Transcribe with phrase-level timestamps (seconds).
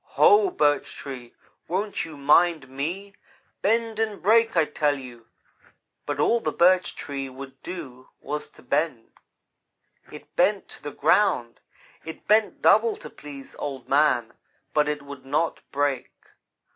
[0.03, 0.49] "'Ho!
[0.49, 1.35] Birch Tree,
[1.67, 3.13] won't you mind me?
[3.61, 4.57] Bend and break!
[4.57, 5.27] I tell you,'
[6.07, 9.11] but all the Birch Tree would do was to bend.
[10.11, 11.59] "It bent to the ground;
[12.03, 14.33] it bent double to please Old man,
[14.73, 16.11] but it would not break.